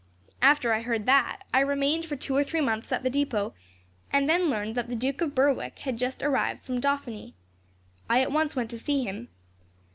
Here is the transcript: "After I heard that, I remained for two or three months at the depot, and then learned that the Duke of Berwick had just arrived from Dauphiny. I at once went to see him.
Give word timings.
"After 0.41 0.73
I 0.73 0.81
heard 0.81 1.05
that, 1.05 1.43
I 1.53 1.59
remained 1.59 2.05
for 2.05 2.15
two 2.15 2.35
or 2.35 2.43
three 2.43 2.59
months 2.59 2.91
at 2.91 3.03
the 3.03 3.09
depot, 3.11 3.53
and 4.11 4.27
then 4.27 4.49
learned 4.49 4.73
that 4.73 4.89
the 4.89 4.95
Duke 4.95 5.21
of 5.21 5.35
Berwick 5.35 5.77
had 5.77 5.97
just 5.97 6.23
arrived 6.23 6.65
from 6.65 6.81
Dauphiny. 6.81 7.35
I 8.09 8.21
at 8.23 8.31
once 8.31 8.55
went 8.55 8.71
to 8.71 8.79
see 8.79 9.03
him. 9.03 9.27